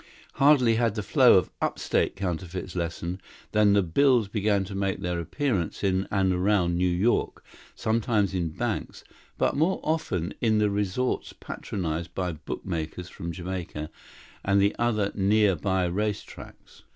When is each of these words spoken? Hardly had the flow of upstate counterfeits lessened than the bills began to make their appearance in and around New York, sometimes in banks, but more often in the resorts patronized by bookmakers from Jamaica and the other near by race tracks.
Hardly 0.33 0.77
had 0.77 0.95
the 0.95 1.03
flow 1.03 1.35
of 1.37 1.51
upstate 1.61 2.15
counterfeits 2.15 2.75
lessened 2.75 3.21
than 3.51 3.73
the 3.73 3.83
bills 3.83 4.27
began 4.27 4.63
to 4.63 4.73
make 4.73 4.99
their 5.01 5.19
appearance 5.19 5.83
in 5.83 6.07
and 6.09 6.33
around 6.33 6.75
New 6.75 6.89
York, 6.89 7.45
sometimes 7.75 8.33
in 8.33 8.49
banks, 8.49 9.03
but 9.37 9.55
more 9.55 9.79
often 9.83 10.33
in 10.41 10.57
the 10.57 10.71
resorts 10.71 11.33
patronized 11.33 12.15
by 12.15 12.31
bookmakers 12.31 13.09
from 13.09 13.31
Jamaica 13.31 13.91
and 14.43 14.59
the 14.59 14.75
other 14.79 15.11
near 15.13 15.55
by 15.55 15.85
race 15.85 16.23
tracks. 16.23 16.81